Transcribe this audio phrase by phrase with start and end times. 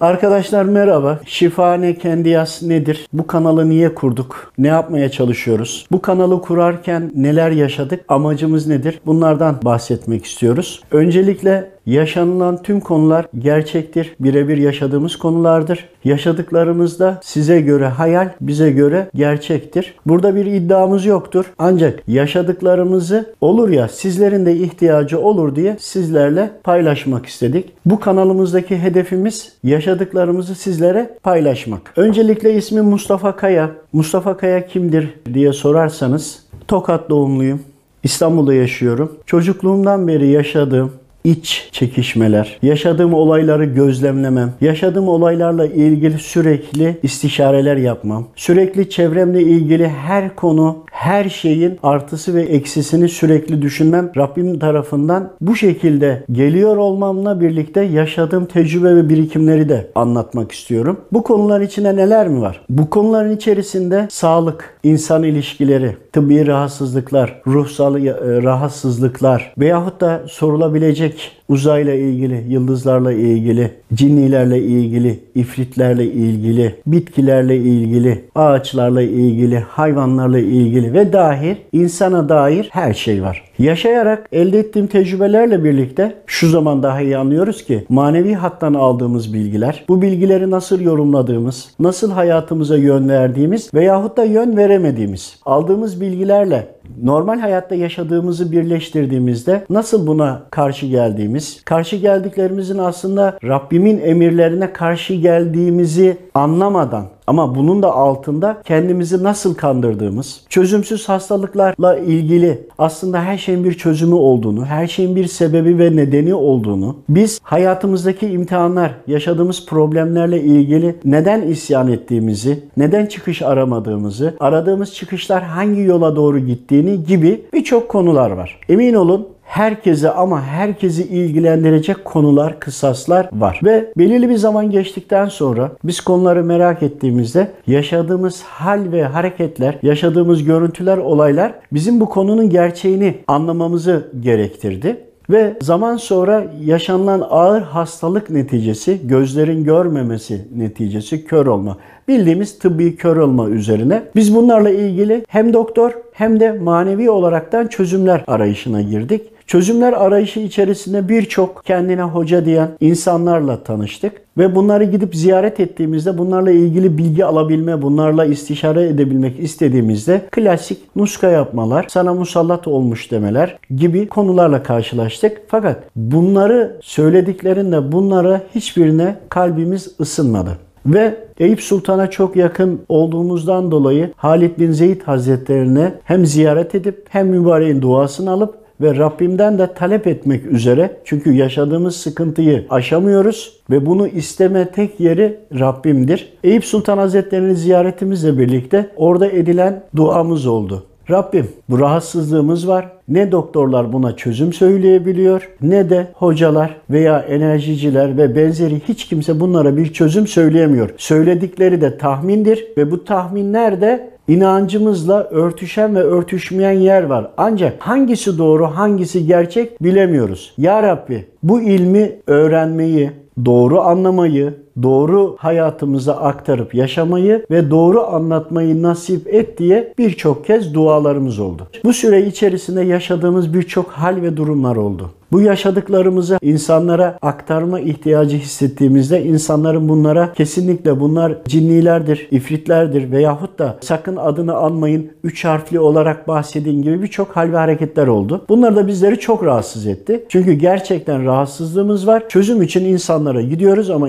[0.00, 1.20] Arkadaşlar merhaba.
[1.26, 3.08] Şifane Kendiyas nedir?
[3.12, 4.52] Bu kanalı niye kurduk?
[4.58, 5.86] Ne yapmaya çalışıyoruz?
[5.92, 8.04] Bu kanalı kurarken neler yaşadık?
[8.08, 9.00] Amacımız nedir?
[9.06, 10.82] Bunlardan bahsetmek istiyoruz.
[10.90, 14.14] Öncelikle yaşanılan tüm konular gerçektir.
[14.20, 15.88] Birebir yaşadığımız konulardır.
[16.04, 19.94] Yaşadıklarımızda size göre hayal, bize göre gerçektir.
[20.06, 21.52] Burada bir iddiamız yoktur.
[21.58, 27.72] Ancak yaşadıklarımızı olur ya sizlerin de ihtiyacı olur diye sizlerle paylaşmak istedik.
[27.86, 31.92] Bu kanalımızdaki hedefimiz yaşadıklarımızı sizlere paylaşmak.
[31.96, 33.70] Öncelikle ismim Mustafa Kaya.
[33.92, 37.60] Mustafa Kaya kimdir diye sorarsanız Tokat doğumluyum.
[38.02, 39.18] İstanbul'da yaşıyorum.
[39.26, 40.92] Çocukluğumdan beri yaşadığım
[41.24, 50.36] iç çekişmeler, yaşadığım olayları gözlemlemem, yaşadığım olaylarla ilgili sürekli istişareler yapmam, sürekli çevremle ilgili her
[50.36, 57.82] konu, her şeyin artısı ve eksisini sürekli düşünmem Rabbim tarafından bu şekilde geliyor olmamla birlikte
[57.82, 61.00] yaşadığım tecrübe ve birikimleri de anlatmak istiyorum.
[61.12, 62.60] Bu konular içinde neler mi var?
[62.68, 71.94] Bu konuların içerisinde sağlık, insan ilişkileri, tıbbi rahatsızlıklar, ruhsal e, rahatsızlıklar veyahut da sorulabilecek uzayla
[71.94, 81.56] ilgili, yıldızlarla ilgili, cinnilerle ilgili, ifritlerle ilgili, bitkilerle ilgili, ağaçlarla ilgili, hayvanlarla ilgili ve dahil
[81.72, 83.47] insana dair her şey var.
[83.58, 89.84] Yaşayarak elde ettiğim tecrübelerle birlikte şu zaman daha iyi anlıyoruz ki manevi hattan aldığımız bilgiler,
[89.88, 96.66] bu bilgileri nasıl yorumladığımız, nasıl hayatımıza yön verdiğimiz veyahut da yön veremediğimiz, aldığımız bilgilerle
[97.02, 106.16] normal hayatta yaşadığımızı birleştirdiğimizde nasıl buna karşı geldiğimiz, karşı geldiklerimizin aslında Rabbimin emirlerine karşı geldiğimizi
[106.34, 113.72] anlamadan ama bunun da altında kendimizi nasıl kandırdığımız, çözümsüz hastalıklarla ilgili aslında her şeyin bir
[113.72, 120.96] çözümü olduğunu, her şeyin bir sebebi ve nedeni olduğunu, biz hayatımızdaki imtihanlar, yaşadığımız problemlerle ilgili
[121.04, 126.38] neden isyan ettiğimizi, neden çıkış aramadığımızı, aradığımız çıkışlar hangi yola doğru
[126.78, 128.60] gittiğini gibi birçok konular var.
[128.68, 133.60] Emin olun herkese ama herkesi ilgilendirecek konular, kısaslar var.
[133.64, 140.44] Ve belirli bir zaman geçtikten sonra biz konuları merak ettiğimizde yaşadığımız hal ve hareketler, yaşadığımız
[140.44, 145.08] görüntüler, olaylar bizim bu konunun gerçeğini anlamamızı gerektirdi.
[145.30, 151.76] Ve zaman sonra yaşanılan ağır hastalık neticesi, gözlerin görmemesi neticesi kör olma.
[152.08, 154.02] Bildiğimiz tıbbi kör olma üzerine.
[154.16, 159.22] Biz bunlarla ilgili hem doktor hem de manevi olaraktan çözümler arayışına girdik.
[159.46, 166.50] Çözümler arayışı içerisinde birçok kendine hoca diyen insanlarla tanıştık ve bunları gidip ziyaret ettiğimizde bunlarla
[166.50, 174.08] ilgili bilgi alabilme, bunlarla istişare edebilmek istediğimizde klasik nuska yapmalar, sana musallat olmuş demeler gibi
[174.08, 175.40] konularla karşılaştık.
[175.48, 180.67] Fakat bunları söylediklerinde bunlara hiçbirine kalbimiz ısınmadı.
[180.88, 187.28] Ve Eyüp Sultan'a çok yakın olduğumuzdan dolayı Halid bin Zeyd Hazretlerine hem ziyaret edip hem
[187.28, 194.08] mübareğin duasını alıp ve Rabbimden de talep etmek üzere çünkü yaşadığımız sıkıntıyı aşamıyoruz ve bunu
[194.08, 196.32] isteme tek yeri Rabbimdir.
[196.44, 200.84] Eyüp Sultan Hazretleri'ni ziyaretimizle birlikte orada edilen duamız oldu.
[201.10, 202.97] Rabbim bu rahatsızlığımız var.
[203.08, 209.76] Ne doktorlar buna çözüm söyleyebiliyor ne de hocalar veya enerjiciler ve benzeri hiç kimse bunlara
[209.76, 210.94] bir çözüm söyleyemiyor.
[210.96, 217.30] Söyledikleri de tahmindir ve bu tahminler de inancımızla örtüşen ve örtüşmeyen yer var.
[217.36, 220.54] Ancak hangisi doğru, hangisi gerçek bilemiyoruz.
[220.58, 223.10] Ya Rabbi bu ilmi öğrenmeyi,
[223.44, 231.38] doğru anlamayı, doğru hayatımıza aktarıp yaşamayı ve doğru anlatmayı nasip et diye birçok kez dualarımız
[231.38, 231.66] oldu.
[231.84, 235.10] Bu süre içerisinde yaşadığımız birçok hal ve durumlar oldu.
[235.32, 244.16] Bu yaşadıklarımızı insanlara aktarma ihtiyacı hissettiğimizde insanların bunlara kesinlikle bunlar cinnilerdir, ifritlerdir veyahut da sakın
[244.16, 248.44] adını anmayın, üç harfli olarak bahsedin gibi birçok hal ve hareketler oldu.
[248.48, 250.24] Bunlar da bizleri çok rahatsız etti.
[250.28, 252.28] Çünkü gerçekten rahatsızlığımız var.
[252.28, 254.08] Çözüm için insanlara gidiyoruz ama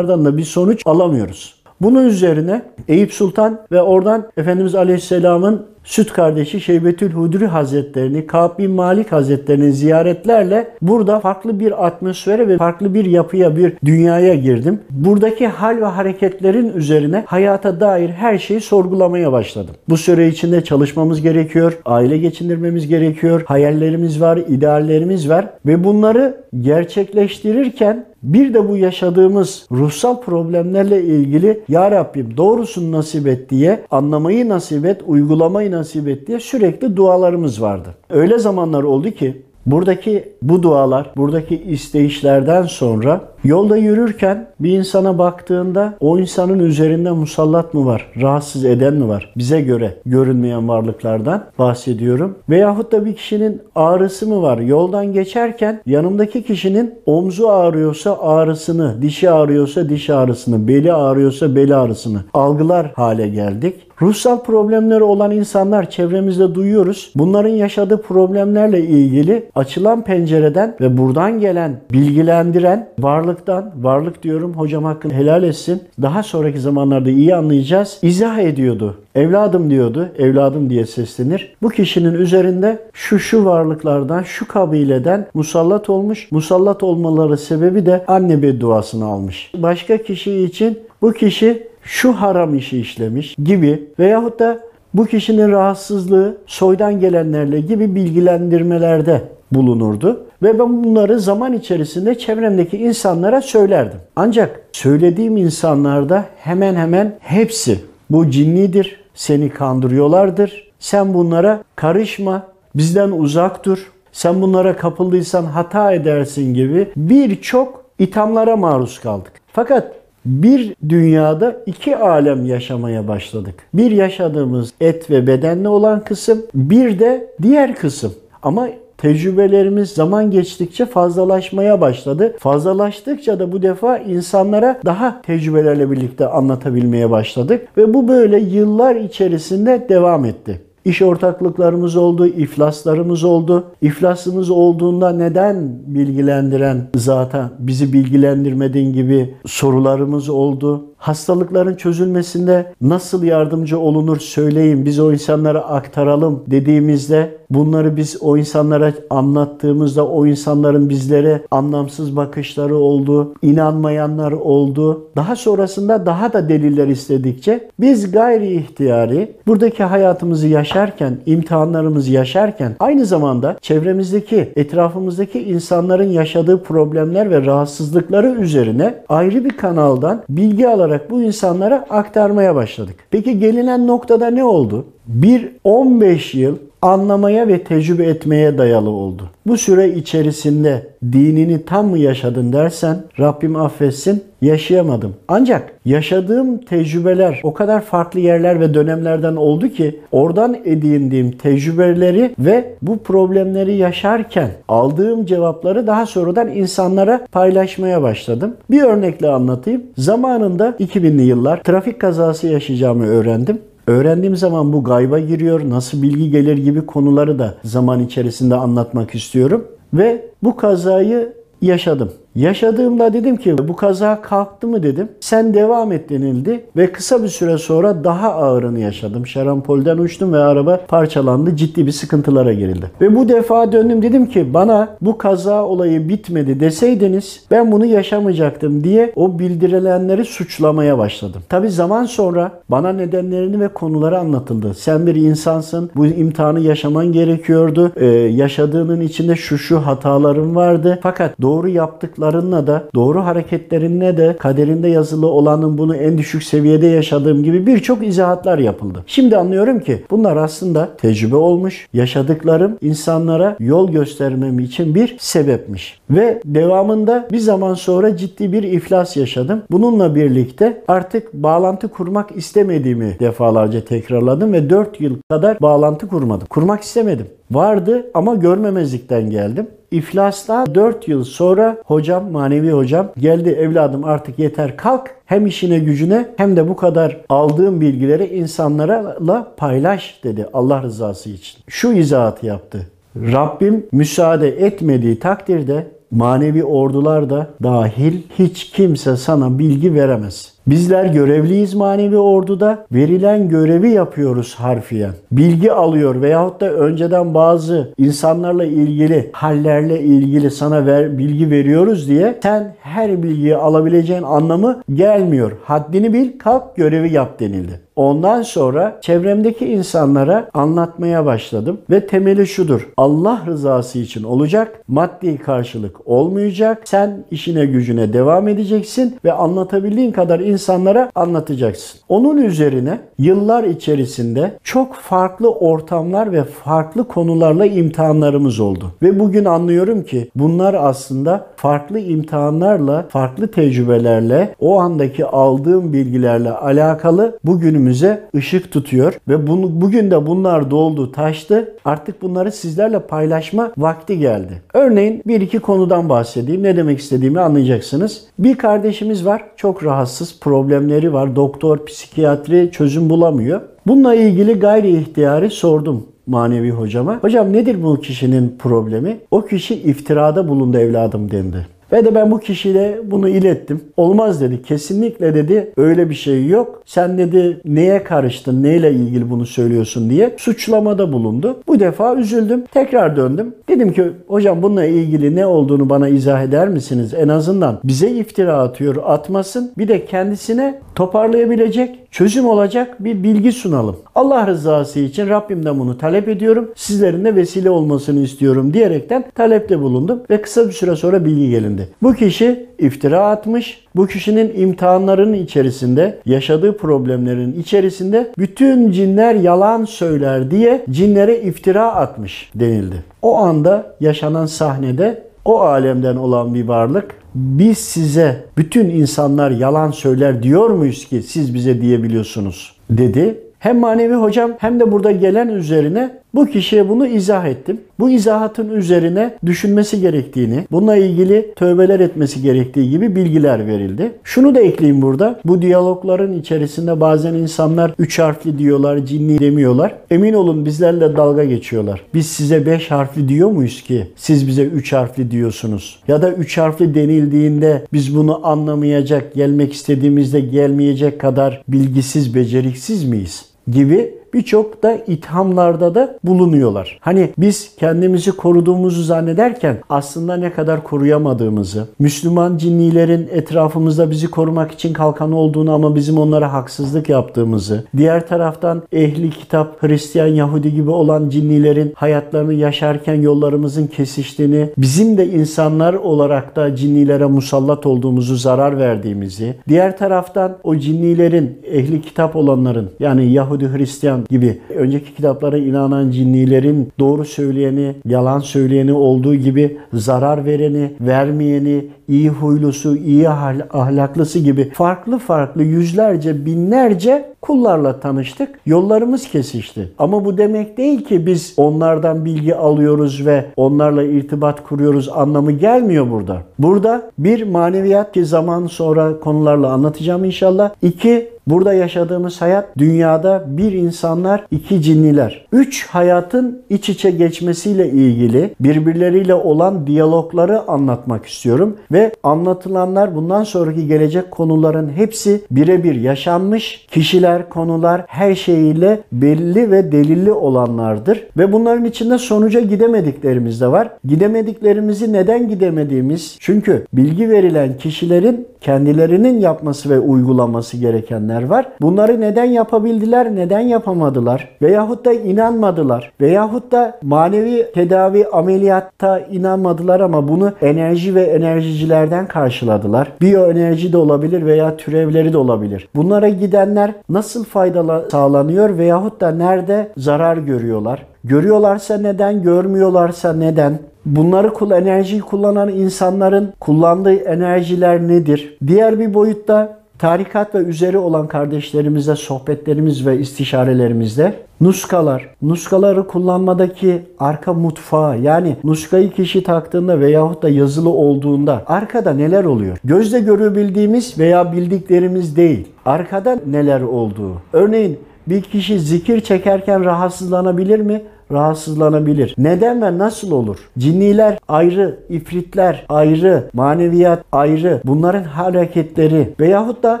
[0.12, 1.54] insanlardan da bir sonuç alamıyoruz.
[1.80, 8.70] Bunun üzerine Eyüp Sultan ve oradan Efendimiz Aleyhisselam'ın süt kardeşi Şeybetül Hudri Hazretlerini, Ka'b bin
[8.70, 14.80] Malik Hazretlerini ziyaretlerle burada farklı bir atmosfere ve farklı bir yapıya, bir dünyaya girdim.
[14.90, 19.74] Buradaki hal ve hareketlerin üzerine hayata dair her şeyi sorgulamaya başladım.
[19.88, 28.11] Bu süre içinde çalışmamız gerekiyor, aile geçindirmemiz gerekiyor, hayallerimiz var, ideallerimiz var ve bunları gerçekleştirirken
[28.22, 34.84] bir de bu yaşadığımız ruhsal problemlerle ilgili Ya Rabbim doğrusunu nasip et diye anlamayı nasip
[34.84, 37.88] et, uygulamayı nasip et diye sürekli dualarımız vardı.
[38.10, 45.94] Öyle zamanlar oldu ki buradaki bu dualar, buradaki isteyişlerden sonra Yolda yürürken bir insana baktığında
[46.00, 48.12] o insanın üzerinde musallat mı var?
[48.20, 49.32] Rahatsız eden mi var?
[49.36, 52.38] Bize göre görünmeyen varlıklardan bahsediyorum.
[52.48, 54.58] Veyahut da bir kişinin ağrısı mı var?
[54.58, 62.18] Yoldan geçerken yanımdaki kişinin omzu ağrıyorsa ağrısını, dişi ağrıyorsa diş ağrısını, beli ağrıyorsa beli ağrısını
[62.34, 63.74] algılar hale geldik.
[64.02, 67.12] Ruhsal problemleri olan insanlar çevremizde duyuyoruz.
[67.14, 72.88] Bunların yaşadığı problemlerle ilgili açılan pencereden ve buradan gelen bilgilendiren
[73.32, 75.82] varlıktan, varlık diyorum hocam hakkını helal etsin.
[76.02, 77.98] Daha sonraki zamanlarda iyi anlayacağız.
[78.02, 78.96] İzah ediyordu.
[79.14, 80.08] Evladım diyordu.
[80.18, 81.54] Evladım diye seslenir.
[81.62, 86.28] Bu kişinin üzerinde şu şu varlıklardan, şu kabileden musallat olmuş.
[86.30, 89.52] Musallat olmaları sebebi de anne bedduasını almış.
[89.56, 94.60] Başka kişi için bu kişi şu haram işi işlemiş gibi veyahut da
[94.94, 99.22] bu kişinin rahatsızlığı soydan gelenlerle gibi bilgilendirmelerde
[99.52, 100.24] bulunurdu.
[100.42, 103.98] Ve ben bunları zaman içerisinde çevremdeki insanlara söylerdim.
[104.16, 107.78] Ancak söylediğim insanlarda hemen hemen hepsi
[108.10, 112.42] bu cinnidir, seni kandırıyorlardır, sen bunlara karışma,
[112.74, 119.32] bizden uzak dur, sen bunlara kapıldıysan hata edersin gibi birçok ithamlara maruz kaldık.
[119.52, 123.54] Fakat bir dünyada iki alem yaşamaya başladık.
[123.74, 128.12] Bir yaşadığımız et ve bedenli olan kısım, bir de diğer kısım.
[128.42, 132.36] Ama tecrübelerimiz zaman geçtikçe fazlalaşmaya başladı.
[132.38, 139.86] Fazlalaştıkça da bu defa insanlara daha tecrübelerle birlikte anlatabilmeye başladık ve bu böyle yıllar içerisinde
[139.88, 140.60] devam etti.
[140.84, 143.64] İş ortaklıklarımız oldu, iflaslarımız oldu.
[143.82, 150.84] İflasımız olduğunda neden bilgilendiren zaten bizi bilgilendirmediğin gibi sorularımız oldu.
[151.02, 158.92] Hastalıkların çözülmesinde nasıl yardımcı olunur söyleyin biz o insanlara aktaralım dediğimizde bunları biz o insanlara
[159.10, 165.06] anlattığımızda o insanların bizlere anlamsız bakışları oldu, inanmayanlar oldu.
[165.16, 173.06] Daha sonrasında daha da deliller istedikçe biz gayri ihtiyari buradaki hayatımızı yaşarken, imtihanlarımızı yaşarken aynı
[173.06, 181.10] zamanda çevremizdeki, etrafımızdaki insanların yaşadığı problemler ve rahatsızlıkları üzerine ayrı bir kanaldan bilgi alarak olarak
[181.10, 182.96] bu insanlara aktarmaya başladık.
[183.10, 184.86] Peki gelinen noktada ne oldu?
[185.06, 189.30] Bir 15 yıl anlamaya ve tecrübe etmeye dayalı oldu.
[189.46, 195.14] Bu süre içerisinde dinini tam mı yaşadın dersen Rabbim affetsin yaşayamadım.
[195.28, 202.74] Ancak yaşadığım tecrübeler o kadar farklı yerler ve dönemlerden oldu ki oradan edindiğim tecrübeleri ve
[202.82, 208.56] bu problemleri yaşarken aldığım cevapları daha sonradan insanlara paylaşmaya başladım.
[208.70, 209.82] Bir örnekle anlatayım.
[209.96, 213.58] Zamanında 2000'li yıllar trafik kazası yaşayacağımı öğrendim.
[213.86, 219.64] Öğrendiğim zaman bu gayba giriyor, nasıl bilgi gelir gibi konuları da zaman içerisinde anlatmak istiyorum.
[219.94, 221.32] Ve bu kazayı
[221.62, 222.12] yaşadım.
[222.34, 225.08] Yaşadığımda dedim ki bu kaza kalktı mı dedim.
[225.20, 229.26] Sen devam et denildi ve kısa bir süre sonra daha ağırını yaşadım.
[229.26, 231.56] Şarampolden uçtum ve araba parçalandı.
[231.56, 232.90] Ciddi bir sıkıntılara girildi.
[233.00, 238.84] Ve bu defa döndüm dedim ki bana bu kaza olayı bitmedi deseydiniz ben bunu yaşamayacaktım
[238.84, 241.42] diye o bildirilenleri suçlamaya başladım.
[241.48, 244.74] Tabi zaman sonra bana nedenlerini ve konuları anlatıldı.
[244.74, 245.90] Sen bir insansın.
[245.96, 247.92] Bu imtihanı yaşaman gerekiyordu.
[247.96, 250.98] Ee, yaşadığının içinde şu şu hataların vardı.
[251.02, 256.86] Fakat doğru yaptık yaptıklarınla da doğru hareketlerinle de kaderinde yazılı olanın bunu en düşük seviyede
[256.86, 259.04] yaşadığım gibi birçok izahatlar yapıldı.
[259.06, 266.00] Şimdi anlıyorum ki bunlar aslında tecrübe olmuş, yaşadıklarım insanlara yol göstermem için bir sebepmiş.
[266.10, 269.62] Ve devamında bir zaman sonra ciddi bir iflas yaşadım.
[269.70, 276.46] Bununla birlikte artık bağlantı kurmak istemediğimi defalarca tekrarladım ve 4 yıl kadar bağlantı kurmadım.
[276.50, 277.26] Kurmak istemedim.
[277.54, 279.66] Vardı ama görmemezlikten geldim.
[279.90, 285.10] İflastan 4 yıl sonra hocam, manevi hocam geldi evladım artık yeter kalk.
[285.26, 291.60] Hem işine gücüne hem de bu kadar aldığım bilgileri insanlarla paylaş dedi Allah rızası için.
[291.68, 292.86] Şu izahatı yaptı.
[293.16, 300.54] Rabbim müsaade etmediği takdirde manevi ordular da dahil hiç kimse sana bilgi veremez.
[300.66, 302.86] Bizler görevliyiz manevi orduda.
[302.92, 305.12] Verilen görevi yapıyoruz harfiyen.
[305.32, 312.38] Bilgi alıyor veyahut da önceden bazı insanlarla ilgili, hallerle ilgili sana ver, bilgi veriyoruz diye
[312.42, 315.52] sen her bilgiyi alabileceğin anlamı gelmiyor.
[315.64, 317.80] Haddini bil, kalk görevi yap denildi.
[317.96, 322.88] Ondan sonra çevremdeki insanlara anlatmaya başladım ve temeli şudur.
[322.96, 326.82] Allah rızası için olacak, maddi karşılık olmayacak.
[326.84, 332.00] Sen işine gücüne devam edeceksin ve anlatabildiğin kadar insanlara anlatacaksın.
[332.08, 338.92] Onun üzerine yıllar içerisinde çok farklı ortamlar ve farklı konularla imtihanlarımız oldu.
[339.02, 347.38] Ve bugün anlıyorum ki bunlar aslında farklı imtihanlarla, farklı tecrübelerle, o andaki aldığım bilgilerle alakalı
[347.44, 351.76] bugünümüze ışık tutuyor ve bunu bugün de bunlar doldu, taştı.
[351.84, 354.62] Artık bunları sizlerle paylaşma vakti geldi.
[354.74, 356.62] Örneğin bir iki konudan bahsedeyim.
[356.62, 358.24] Ne demek istediğimi anlayacaksınız.
[358.38, 359.44] Bir kardeşimiz var.
[359.56, 361.36] Çok rahatsız, problemleri var.
[361.36, 363.60] Doktor, psikiyatri çözüm bulamıyor.
[363.86, 367.18] Bununla ilgili gayri ihtiyari sordum manevi hocama.
[367.22, 369.18] Hocam nedir bu kişinin problemi?
[369.30, 371.66] O kişi iftirada bulundu evladım dendi.
[371.92, 373.80] Ve de ben bu kişiyle bunu ilettim.
[373.96, 374.62] Olmaz dedi.
[374.62, 376.82] Kesinlikle dedi öyle bir şey yok.
[376.86, 381.60] Sen dedi neye karıştın, neyle ilgili bunu söylüyorsun diye suçlamada bulundu.
[381.66, 382.64] Bu defa üzüldüm.
[382.72, 383.54] Tekrar döndüm.
[383.68, 387.14] Dedim ki hocam bununla ilgili ne olduğunu bana izah eder misiniz?
[387.14, 389.72] En azından bize iftira atıyor, atmasın.
[389.78, 393.96] Bir de kendisine toparlayabilecek, çözüm olacak bir bilgi sunalım.
[394.14, 396.70] Allah rızası için Rabbimden bunu talep ediyorum.
[396.76, 401.81] Sizlerin de vesile olmasını istiyorum diyerekten talepte bulundum ve kısa bir süre sonra bilgi gelindi.
[402.02, 403.84] Bu kişi iftira atmış.
[403.96, 412.50] Bu kişinin imtihanlarının içerisinde, yaşadığı problemlerin içerisinde bütün cinler yalan söyler diye cinlere iftira atmış
[412.54, 412.96] denildi.
[413.22, 420.42] O anda yaşanan sahnede o alemden olan bir varlık biz size bütün insanlar yalan söyler
[420.42, 423.40] diyor muyuz ki siz bize diyebiliyorsunuz dedi.
[423.58, 427.80] Hem manevi hocam hem de burada gelen üzerine bu kişiye bunu izah ettim.
[428.00, 434.12] Bu izahatın üzerine düşünmesi gerektiğini, bununla ilgili tövbeler etmesi gerektiği gibi bilgiler verildi.
[434.24, 435.40] Şunu da ekleyeyim burada.
[435.44, 439.94] Bu diyalogların içerisinde bazen insanlar üç harfli diyorlar, cinni demiyorlar.
[440.10, 442.02] Emin olun bizlerle dalga geçiyorlar.
[442.14, 445.98] Biz size beş harfli diyor muyuz ki siz bize üç harfli diyorsunuz?
[446.08, 453.52] Ya da üç harfli denildiğinde biz bunu anlamayacak, gelmek istediğimizde gelmeyecek kadar bilgisiz, beceriksiz miyiz?
[453.68, 456.98] gibi birçok da ithamlarda da bulunuyorlar.
[457.00, 464.92] Hani biz kendimizi koruduğumuzu zannederken aslında ne kadar koruyamadığımızı, Müslüman cinnilerin etrafımızda bizi korumak için
[464.92, 471.28] kalkan olduğunu ama bizim onlara haksızlık yaptığımızı, diğer taraftan ehli kitap, Hristiyan, Yahudi gibi olan
[471.28, 479.54] cinnilerin hayatlarını yaşarken yollarımızın kesiştiğini, bizim de insanlar olarak da cinnilere musallat olduğumuzu, zarar verdiğimizi,
[479.68, 486.88] diğer taraftan o cinnilerin, ehli kitap olanların yani Yahudi, Hristiyan gibi önceki kitaplara inanan cinnilerin
[486.98, 495.18] doğru söyleyeni, yalan söyleyeni olduğu gibi zarar vereni, vermeyeni, iyi huylusu, iyi ahlaklısı gibi farklı
[495.18, 498.48] farklı yüzlerce, binlerce kullarla tanıştık.
[498.66, 499.92] Yollarımız kesişti.
[499.98, 506.10] Ama bu demek değil ki biz onlardan bilgi alıyoruz ve onlarla irtibat kuruyoruz anlamı gelmiyor
[506.10, 506.42] burada.
[506.58, 510.70] Burada bir maneviyat ki zaman sonra konularla anlatacağım inşallah.
[510.82, 515.46] İki Burada yaşadığımız hayat dünyada bir insanlar, iki cinniler.
[515.52, 521.76] Üç hayatın iç içe geçmesiyle ilgili birbirleriyle olan diyalogları anlatmak istiyorum.
[521.92, 529.92] Ve anlatılanlar bundan sonraki gelecek konuların hepsi birebir yaşanmış kişiler, konular her şeyiyle belli ve
[529.92, 531.26] delilli olanlardır.
[531.36, 533.90] Ve bunların içinde sonuca gidemediklerimiz de var.
[534.04, 536.36] Gidemediklerimizi neden gidemediğimiz?
[536.40, 541.68] Çünkü bilgi verilen kişilerin kendilerinin yapması ve uygulaması gerekenler var.
[541.80, 544.48] Bunları neden yapabildiler, neden yapamadılar?
[544.62, 546.12] Veyahut da inanmadılar.
[546.20, 553.12] Veyahut da manevi tedavi ameliyatta inanmadılar ama bunu enerji ve enerjicilerden karşıladılar.
[553.20, 555.88] Biyoenerji de olabilir veya türevleri de olabilir.
[555.96, 561.11] Bunlara gidenler nasıl faydalı sağlanıyor veyahut da nerede zarar görüyorlar?
[561.24, 563.78] Görüyorlarsa neden, görmüyorlarsa neden?
[564.06, 568.56] Bunları kul enerjiyi kullanan insanların kullandığı enerjiler nedir?
[568.66, 577.52] Diğer bir boyutta tarikat ve üzeri olan kardeşlerimizle sohbetlerimiz ve istişarelerimizde nuskalar, nuskaları kullanmadaki arka
[577.52, 582.78] mutfağı yani nuskayı kişi taktığında veyahut da yazılı olduğunda arkada neler oluyor?
[582.84, 585.68] Gözle görebildiğimiz veya bildiklerimiz değil.
[585.84, 587.32] Arkada neler olduğu.
[587.52, 591.02] Örneğin bir kişi zikir çekerken rahatsızlanabilir mi?
[591.32, 592.34] rahatsızlanabilir.
[592.38, 593.58] Neden ve nasıl olur?
[593.78, 597.80] Cinniler ayrı, ifritler ayrı, maneviyat ayrı.
[597.84, 600.00] Bunların hareketleri veyahut da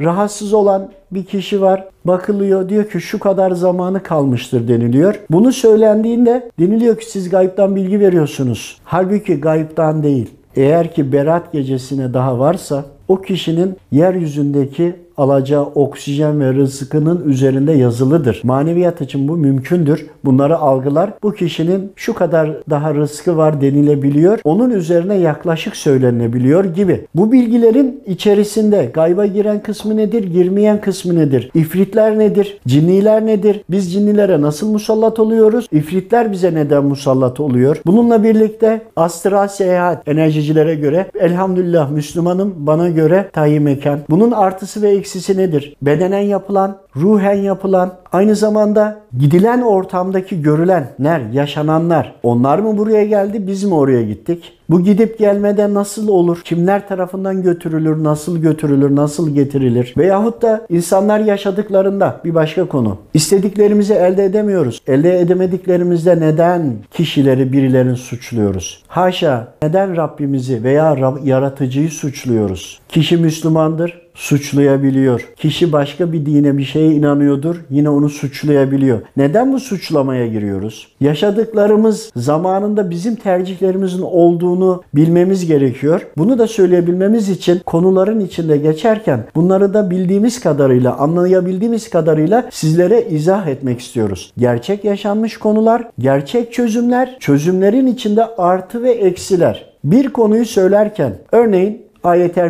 [0.00, 1.84] rahatsız olan bir kişi var.
[2.04, 5.20] Bakılıyor diyor ki şu kadar zamanı kalmıştır deniliyor.
[5.30, 8.78] Bunu söylendiğinde deniliyor ki siz gayiptan bilgi veriyorsunuz.
[8.84, 10.30] Halbuki gayiptan değil.
[10.56, 18.40] Eğer ki berat gecesine daha varsa o kişinin yeryüzündeki alacağı oksijen ve rızkının üzerinde yazılıdır.
[18.44, 20.06] Maneviyat için bu mümkündür.
[20.24, 21.10] Bunları algılar.
[21.22, 24.38] Bu kişinin şu kadar daha rızkı var denilebiliyor.
[24.44, 27.06] Onun üzerine yaklaşık söylenebiliyor gibi.
[27.14, 30.24] Bu bilgilerin içerisinde gayba giren kısmı nedir?
[30.24, 31.50] Girmeyen kısmı nedir?
[31.54, 32.58] İfritler nedir?
[32.66, 33.64] Cinniler nedir?
[33.70, 35.68] Biz cinnilere nasıl musallat oluyoruz?
[35.72, 37.80] İfritler bize neden musallat oluyor?
[37.86, 43.98] Bununla birlikte astral seyahat enerjicilere göre elhamdülillah Müslümanım bana göre tayin mekan.
[44.10, 45.76] Bunun artısı ve eksisi nedir?
[45.82, 52.14] Bedenen yapılan, ruhen yapılan, aynı zamanda gidilen ortamdaki görülenler, yaşananlar.
[52.22, 54.52] Onlar mı buraya geldi, biz mi oraya gittik?
[54.70, 56.40] Bu gidip gelmede nasıl olur?
[56.44, 59.94] Kimler tarafından götürülür, nasıl götürülür, nasıl getirilir?
[59.98, 62.98] Veyahut da insanlar yaşadıklarında bir başka konu.
[63.14, 64.80] İstediklerimizi elde edemiyoruz.
[64.86, 68.82] Elde edemediklerimizde neden kişileri birilerini suçluyoruz?
[68.88, 72.80] Haşa neden Rabbimizi veya yaratıcıyı suçluyoruz?
[72.88, 75.28] Kişi Müslümandır, suçlayabiliyor.
[75.36, 79.00] Kişi başka bir dine bir şeye inanıyordur yine onu suçlayabiliyor.
[79.16, 80.88] Neden bu suçlamaya giriyoruz?
[81.00, 86.06] Yaşadıklarımız zamanında bizim tercihlerimizin olduğunu bilmemiz gerekiyor.
[86.18, 93.46] Bunu da söyleyebilmemiz için konuların içinde geçerken bunları da bildiğimiz kadarıyla, anlayabildiğimiz kadarıyla sizlere izah
[93.46, 94.32] etmek istiyoruz.
[94.38, 99.74] Gerçek yaşanmış konular, gerçek çözümler, çözümlerin içinde artı ve eksiler.
[99.84, 101.82] Bir konuyu söylerken örneğin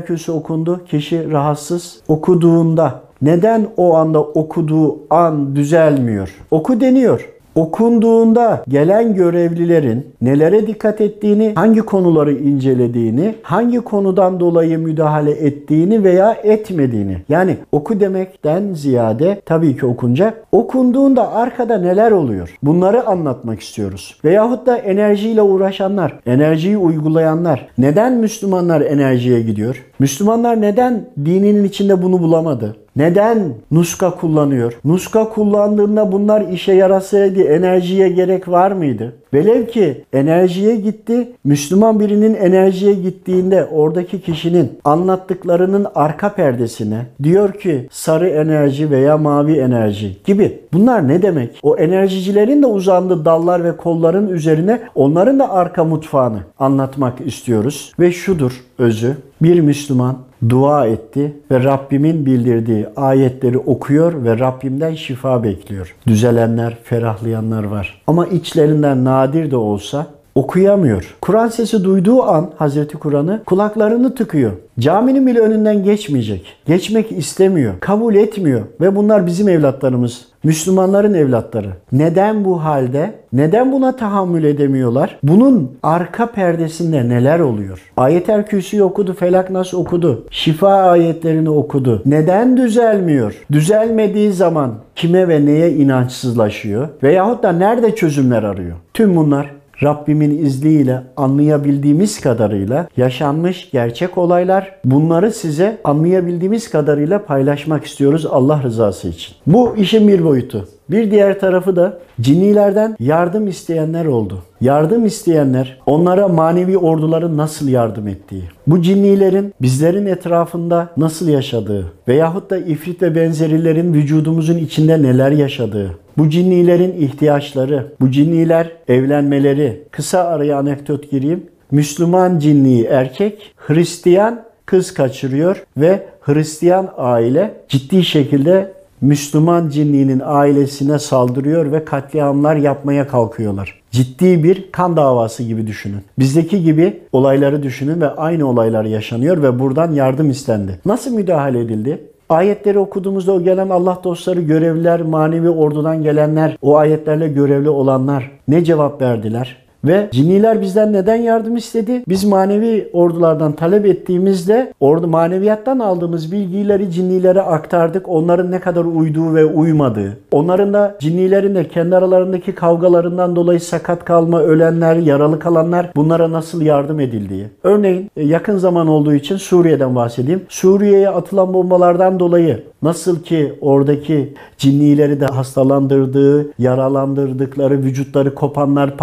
[0.07, 0.85] Kürsü okundu.
[0.85, 2.01] Kişi rahatsız.
[2.09, 6.35] Okuduğunda neden o anda okuduğu an düzelmiyor?
[6.51, 15.31] Oku deniyor okunduğunda gelen görevlilerin nelere dikkat ettiğini, hangi konuları incelediğini, hangi konudan dolayı müdahale
[15.31, 17.17] ettiğini veya etmediğini.
[17.29, 22.57] Yani oku demekten ziyade tabii ki okunca okunduğunda arkada neler oluyor?
[22.63, 24.19] Bunları anlatmak istiyoruz.
[24.25, 27.69] Veyahut da enerjiyle uğraşanlar, enerjiyi uygulayanlar.
[27.79, 29.85] Neden Müslümanlar enerjiye gidiyor?
[29.99, 32.77] Müslümanlar neden dininin içinde bunu bulamadı?
[32.97, 34.73] Neden nuska kullanıyor?
[34.85, 39.13] Nuska kullandığında bunlar işe yarasaydı enerjiye gerek var mıydı?
[39.35, 47.89] Velev ki enerjiye gitti, Müslüman birinin enerjiye gittiğinde oradaki kişinin anlattıklarının arka perdesine diyor ki
[47.91, 50.61] sarı enerji veya mavi enerji gibi.
[50.73, 51.61] Bunlar ne demek?
[51.63, 57.93] O enerjicilerin de uzandığı dallar ve kolların üzerine onların da arka mutfağını anlatmak istiyoruz.
[58.01, 59.17] Ve şudur özü.
[59.45, 65.95] Bir Müslüman dua etti ve Rabbimin bildirdiği ayetleri okuyor ve Rabbimden şifa bekliyor.
[66.07, 68.03] Düzelenler, ferahlayanlar var.
[68.07, 71.17] Ama içlerinden nadir de olsa okuyamıyor.
[71.21, 74.53] Kur'an sesi duyduğu an Hazreti Kur'an'ı kulaklarını tıkıyor.
[74.79, 76.57] Caminin bile önünden geçmeyecek.
[76.67, 77.75] Geçmek istemiyor.
[77.81, 78.63] Kabul etmiyor.
[78.81, 80.25] Ve bunlar bizim evlatlarımız.
[80.45, 81.69] Müslümanların evlatları.
[81.93, 83.15] Neden bu halde?
[83.33, 85.19] Neden buna tahammül edemiyorlar?
[85.23, 87.93] Bunun arka perdesinde neler oluyor?
[87.97, 90.27] Ayet-el Kürsi'yi okudu, Felak Nas okudu.
[90.31, 92.03] Şifa ayetlerini okudu.
[92.07, 93.45] Neden düzelmiyor?
[93.53, 96.89] Düzelmediği zaman kime ve neye inançsızlaşıyor?
[97.03, 98.77] Veyahut da nerede çözümler arıyor?
[98.95, 99.51] Tüm bunlar
[99.83, 104.75] Rabbimin izniyle anlayabildiğimiz kadarıyla yaşanmış gerçek olaylar.
[104.85, 109.35] Bunları size anlayabildiğimiz kadarıyla paylaşmak istiyoruz Allah rızası için.
[109.47, 110.69] Bu işin bir boyutu.
[110.91, 114.43] Bir diğer tarafı da cinnilerden yardım isteyenler oldu.
[114.61, 122.51] Yardım isteyenler onlara manevi orduların nasıl yardım ettiği, bu cinnilerin bizlerin etrafında nasıl yaşadığı veyahut
[122.51, 130.25] da ifrit ve benzerilerin vücudumuzun içinde neler yaşadığı, bu cinnilerin ihtiyaçları, bu cinniler evlenmeleri, kısa
[130.25, 131.47] araya anekdot gireyim.
[131.71, 138.73] Müslüman cinni erkek, Hristiyan kız kaçırıyor ve Hristiyan aile ciddi şekilde
[139.05, 143.81] Müslüman cinliğinin ailesine saldırıyor ve katliamlar yapmaya kalkıyorlar.
[143.91, 146.01] Ciddi bir kan davası gibi düşünün.
[146.19, 150.81] Bizdeki gibi olayları düşünün ve aynı olaylar yaşanıyor ve buradan yardım istendi.
[150.87, 152.01] Nasıl müdahale edildi?
[152.29, 158.65] Ayetleri okuduğumuzda o gelen Allah dostları, görevliler, manevi ordudan gelenler, o ayetlerle görevli olanlar ne
[158.65, 159.64] cevap verdiler?
[159.85, 162.03] Ve cinniler bizden neden yardım istedi?
[162.09, 168.09] Biz manevi ordulardan talep ettiğimizde ordu maneviyattan aldığımız bilgileri cinnilere aktardık.
[168.09, 170.19] Onların ne kadar uyduğu ve uymadığı.
[170.33, 176.63] Onların da cinnilerin de kendi aralarındaki kavgalarından dolayı sakat kalma, ölenler, yaralı kalanlar bunlara nasıl
[176.63, 177.47] yardım edildiği.
[177.63, 180.43] Örneğin e, yakın zaman olduğu için Suriye'den bahsedeyim.
[180.49, 188.97] Suriye'ye atılan bombalardan dolayı Nasıl ki oradaki cinnileri de hastalandırdığı, yaralandırdıkları, vücutları kopanlar,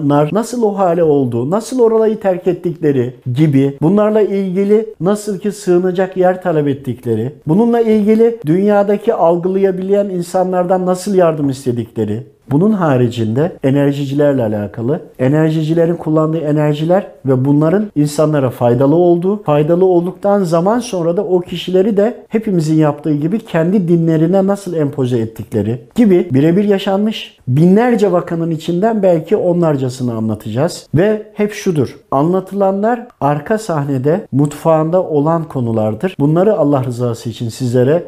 [0.00, 6.16] parçalananlar nasıl o hale oldu, nasıl orayı terk ettikleri gibi bunlarla ilgili nasıl ki sığınacak
[6.16, 15.00] yer talep ettikleri, bununla ilgili dünyadaki algılayabilen insanlardan nasıl yardım istedikleri, Bunun haricinde enerjicilerle alakalı,
[15.18, 21.96] enerjicilerin kullandığı enerjiler ve bunların insanlara faydalı olduğu, faydalı olduktan zaman sonra da o kişileri
[21.96, 29.02] de hepimizin yaptığı gibi kendi dinlerine nasıl empoze ettikleri gibi birebir yaşanmış binlerce vakanın içinden
[29.02, 30.88] belki onlarcasını anlatacağız.
[30.94, 31.96] Ve hep şudur.
[32.10, 36.16] Anlatılanlar arka sahnede mutfağında olan konulardır.
[36.20, 38.04] Bunları Allah rızası için sizlere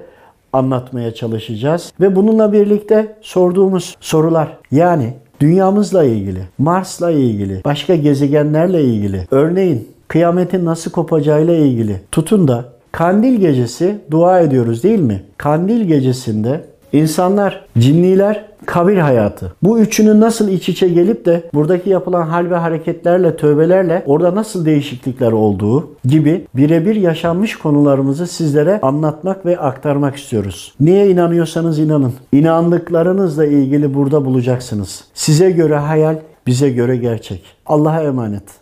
[0.52, 1.92] anlatmaya çalışacağız.
[2.00, 10.64] Ve bununla birlikte sorduğumuz sorular yani dünyamızla ilgili, Mars'la ilgili, başka gezegenlerle ilgili, örneğin kıyametin
[10.64, 15.22] nasıl kopacağıyla ilgili tutun da Kandil gecesi dua ediyoruz değil mi?
[15.36, 19.52] Kandil gecesinde insanlar, cinniler, kabir hayatı.
[19.62, 24.64] Bu üçünün nasıl iç içe gelip de buradaki yapılan hal ve hareketlerle, tövbelerle orada nasıl
[24.64, 30.74] değişiklikler olduğu gibi birebir yaşanmış konularımızı sizlere anlatmak ve aktarmak istiyoruz.
[30.80, 32.12] Niye inanıyorsanız inanın.
[32.32, 35.04] İnandıklarınızla ilgili burada bulacaksınız.
[35.14, 37.44] Size göre hayal, bize göre gerçek.
[37.66, 38.61] Allah'a emanet.